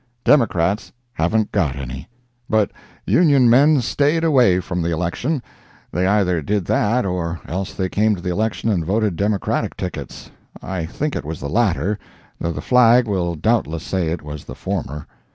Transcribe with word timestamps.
Democrats 0.23 0.91
haven't 1.13 1.51
got 1.51 1.75
any. 1.75 2.09
But 2.49 2.71
Union 3.05 3.47
men 3.47 3.81
staid 3.81 4.23
away 4.23 4.59
from 4.59 4.81
the 4.81 4.89
election—they 4.89 6.07
either 6.07 6.41
did 6.41 6.65
that 6.65 7.05
or 7.05 7.39
else 7.47 7.75
they 7.75 7.87
came 7.87 8.15
to 8.15 8.21
the 8.23 8.31
election 8.31 8.71
and 8.71 8.83
voted 8.83 9.15
Democratic 9.15 9.77
tickets—I 9.77 10.87
think 10.87 11.15
it 11.15 11.23
was 11.23 11.39
the 11.39 11.49
latter, 11.49 11.99
though 12.39 12.51
the 12.51 12.61
Flag 12.61 13.07
will 13.07 13.35
doubtless 13.35 13.83
say 13.83 14.07
it 14.07 14.23
was 14.23 14.45
the 14.45 14.55
former. 14.55 15.05